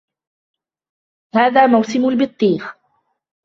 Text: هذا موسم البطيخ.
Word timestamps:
هذا 1.35 1.67
موسم 1.67 2.07
البطيخ. 2.09 2.77